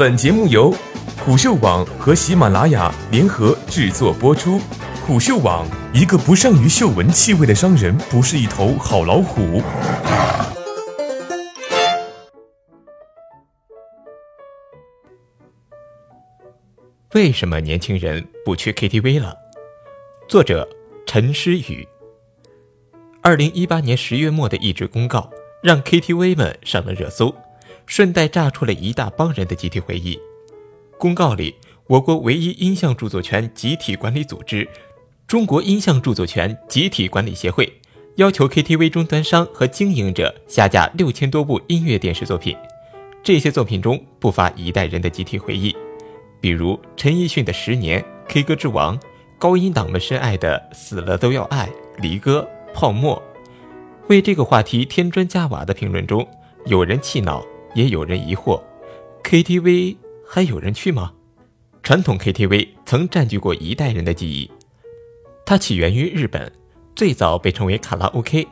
[0.00, 0.74] 本节目由
[1.18, 4.58] 虎嗅网和喜马拉雅联合制作播出。
[5.06, 9.62] 虎嗅网：一个不善于嗅闻气味的商人，不是一头好老虎。
[17.12, 19.36] 为什么年轻人不去 KTV 了？
[20.26, 20.66] 作者
[21.04, 21.86] 陈诗雨。
[23.20, 25.28] 二零一八年十月末的一纸公告，
[25.62, 27.34] 让 KTV 们上了热搜，
[27.90, 30.16] 顺带炸出了一大帮人的集体回忆。
[30.96, 31.56] 公告里，
[31.88, 34.66] 我国唯一音像著作权集体管理组织——
[35.26, 37.68] 中国音像著作权集体管理协会，
[38.14, 42.56] 要求 KTV 终端商和经营者下架六千多部音乐电视作品。
[43.24, 45.76] 这些作品中不乏一代人的集体回忆。
[46.40, 48.96] 比如陈奕迅的《十年》，K 歌之王，
[49.36, 51.66] 高音党们深爱的《死了都要爱》，
[52.00, 53.20] 离歌，泡沫。
[54.06, 56.24] 为这个话题添砖加瓦的评论中，
[56.66, 58.62] 有人气恼，也有人疑惑
[59.22, 61.12] ：KTV 还有人去吗？
[61.82, 64.50] 传统 KTV 曾占据过一代人的记忆。
[65.46, 66.52] 它起源于日本，
[66.94, 68.46] 最早被称为卡拉 OK。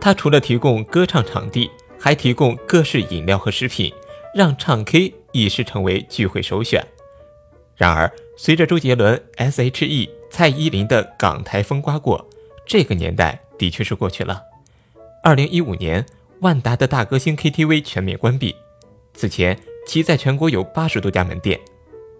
[0.00, 3.92] 它除了提供歌唱场地，还提供各式饮料和食品，
[4.34, 6.84] 让唱 K 一时成为聚会首选。
[7.76, 12.28] 然而，随着周杰伦、S.H.E、蔡依林的港台风刮过，
[12.66, 14.42] 这个年代的确是过去了。
[15.22, 16.04] 二零一五年，
[16.40, 18.54] 万达的大歌星 KTV 全面关闭。
[19.14, 21.58] 此前，其在全国有八十多家门店。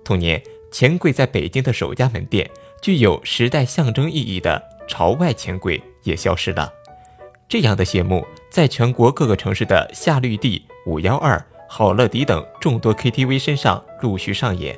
[0.05, 2.50] 同年，钱柜在北京的首家门店，
[2.83, 6.72] 具有时代象征意义的朝外钱柜也消失了。
[7.48, 14.77] 这样的谢幕，在全国各个城市的夏绿蒂、五幺二、好乐迪等众多 KTV 身上陆续上演。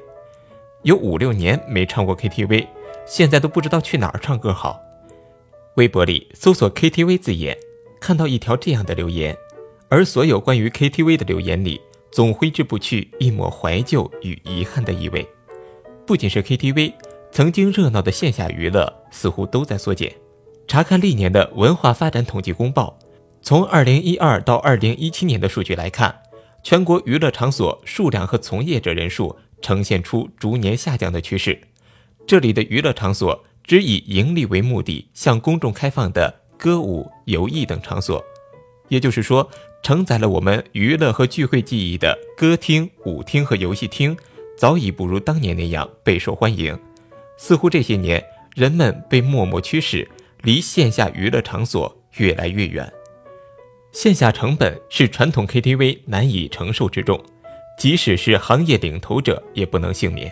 [0.82, 2.66] 有五六年没唱过 KTV，
[3.06, 4.80] 现在都不知道去哪儿唱歌好。
[5.76, 7.56] 微博里搜索 KTV 字眼，
[8.00, 9.36] 看到一条这样的留言，
[9.88, 15.24] 而所有关于 KTV 的留言里，总挥之不去一抹怀旧与遗憾的意味。
[16.06, 16.94] 不仅是 KTV，
[17.30, 20.12] 曾经热闹的线下娱乐似乎都在缩减。
[20.66, 22.98] 查看历年的文化发展统计公报，
[23.42, 26.22] 从2012到2017年的数据来看，
[26.64, 29.36] 全国娱乐场所数量和从业者人数。
[29.62, 31.60] 呈现出逐年下降的趋势。
[32.26, 38.22] 这里的娱乐场所只以盈利为目的向公众开放的歌舞、游艺等场所，
[38.88, 39.48] 也就是说，
[39.82, 44.14] 承载了我们娱乐和聚会记忆的歌厅、舞厅和游戏厅，
[44.58, 46.78] 早已不如当年那样备受欢迎。
[47.38, 48.22] 似乎这些年，
[48.54, 50.06] 人们被默默驱使，
[50.42, 52.92] 离线下娱乐场所越来越远。
[53.92, 57.18] 线下成本是传统 KTV 难以承受之重。
[57.78, 60.30] 即使是行业领头者，也不能幸免。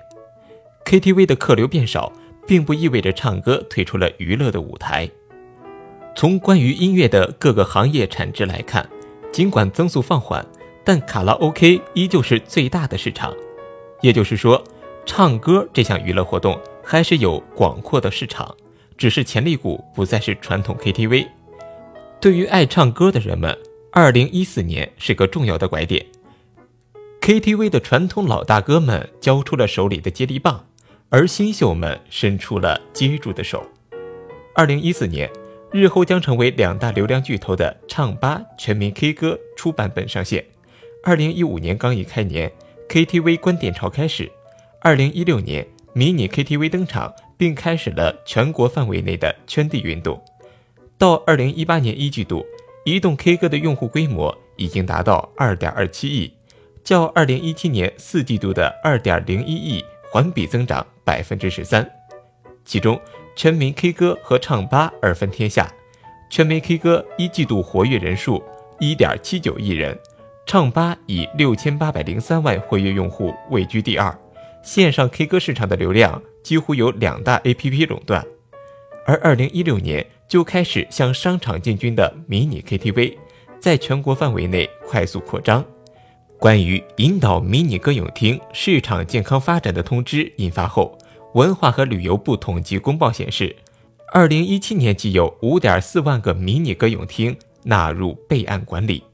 [0.85, 2.13] KTV 的客流变少，
[2.47, 5.09] 并不意味着唱歌退出了娱乐的舞台。
[6.19, 8.91] 从关于音乐的各个行业产值来看，
[9.31, 10.45] 尽管增速放缓，
[10.83, 13.33] 但卡拉 OK 依旧是最大的市场。
[14.01, 14.61] 也就是说，
[15.07, 18.53] 唱歌这项娱乐活动还是有广阔的市场，
[18.97, 21.29] 只是潜力股不再是传统 KTV。
[22.21, 23.57] 对于爱唱歌的人们，
[23.93, 26.05] 二零一四年是个重要的拐点。
[27.21, 30.67] KTV 的传统老大哥们交出了手里的接力棒，
[31.11, 33.65] 而新秀们伸出了接住的手。
[34.57, 35.31] 二零一四年，
[35.71, 40.45] 日后将成为两大流量巨头的唱吧全民 K 歌初版本上线。
[41.03, 42.51] 二零一五年刚一开年
[42.89, 44.31] ，KTV 关店潮开始。
[44.81, 50.23] 二零一六年，迷你 KTV 登场，并开始了全国范围内的圈地运动。
[50.97, 52.47] 到二零一八年一季度，
[52.85, 56.33] 移动 K 歌的用户规模已经达到二点二七亿。
[56.83, 61.87] 较二零一七年四季度的二点零一亿环比增长百分之十三，
[62.65, 62.99] 其中
[63.39, 65.73] 全民 K 歌和唱吧二分天下。
[66.29, 68.43] 全民 K 歌一季度活跃人数
[68.81, 69.97] 一点七九亿人，
[70.45, 74.13] 唱吧以六千八百零三万活跃用户位居第二。
[74.65, 78.27] 线上 K 歌市场的流量几乎由两大 APP 垄断。
[79.07, 83.17] 而二零一六年就开始向商场进军的迷你 KTV，
[83.61, 85.65] 在全国范围内快速扩张。
[86.41, 90.98] 关于引导迷你歌咏厅市场健康发展的通知印发后，
[91.35, 93.55] 文化和旅游部统计公报显示，
[94.13, 99.05] 二零一七年即有五点四万个迷你歌咏厅纳入备案管理。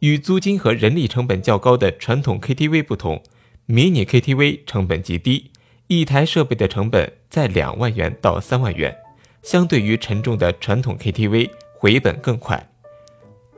[0.00, 3.22] 与租金和人力成本较高的传统 KTV 不同，
[3.66, 5.52] 迷你 KTV 成本极低，
[5.86, 8.94] 一台设备的成本在两万元到三万元，
[9.42, 12.68] 相对于沉重的传统 KTV，回本更快。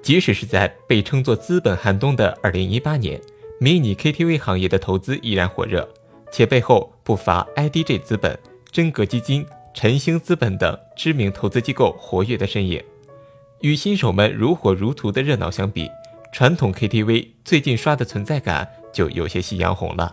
[0.03, 3.21] 即使是在被称作“资本寒冬”的2018年，
[3.59, 5.89] 迷你 KTV 行业的投资依然火热，
[6.31, 8.37] 且背后不乏 IDG 资本、
[8.73, 12.83] 真格基金、晨星资本等知名投资机构活跃的身影。
[13.61, 15.89] 与新手们如火如荼的热闹相比，
[16.33, 20.13] 传统 KTV 最近刷的存在感就有些夕阳红了，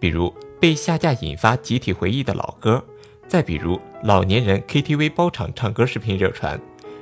[0.00, 2.82] 比如被下架引发集体回忆的老歌，
[3.28, 6.58] 再比如老年人 KTV 包场唱歌视频热传，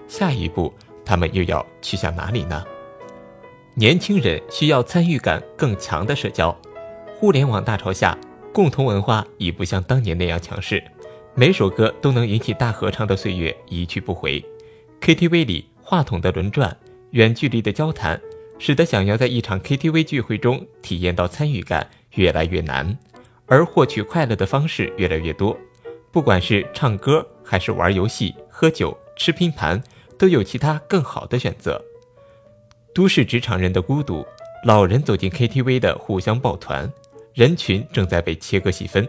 [0.08, 0.74] 下一步
[1.04, 2.64] 他们又要去向哪里呢？
[3.76, 6.54] 年轻人需要参与感更强的社交，
[7.16, 8.18] 互联网大潮下，
[8.52, 10.82] 共同文化已不像当年那样强势，
[11.34, 14.44] 每首歌都能引起大合唱的岁月一去不回
[15.00, 16.76] ，KTV 里话筒的轮转，
[17.10, 18.20] 远距离的交谈。
[18.62, 22.98] 使得想要在一场 KTV 聚会中体验到参与感越来越难，
[23.46, 25.56] 而获取快乐的方式越来越多。
[26.12, 29.82] 不管是唱歌还是玩游戏、喝酒、吃拼盘，
[30.18, 31.82] 都有其他更好的选择。
[32.92, 34.26] 都市职场人的孤独，
[34.66, 36.92] 老人走进 KTV 的互相抱团，
[37.34, 39.06] 人群正在被切割细分。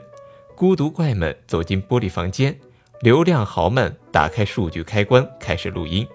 [0.55, 2.55] 孤独怪们走进玻璃房间，
[3.01, 6.07] 流量豪们打开数据开关开始录音。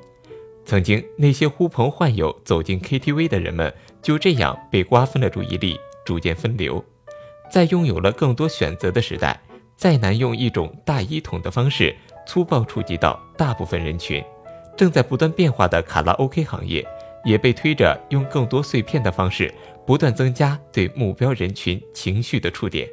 [0.64, 3.72] 曾经那些呼朋唤友走进 KTV 的人们，
[4.02, 6.84] 就这样被瓜分了注意力，逐渐分流。
[7.50, 9.40] 在拥有了更多选择的时代，
[9.76, 11.94] 再难用一种大一统的方式
[12.26, 14.22] 粗暴触及到大部分人群。
[14.76, 16.86] 正在不断变化的卡拉 OK 行业，
[17.24, 19.52] 也被推着用更多碎片的方式，
[19.86, 22.88] 不断增加对目标人群情绪的触点。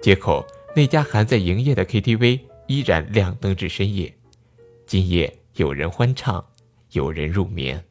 [0.00, 4.14] 街口那家还在营业的 KTV 依然亮灯至深夜，
[4.86, 6.44] 今夜有人欢唱。
[6.92, 7.84] 有人入眠。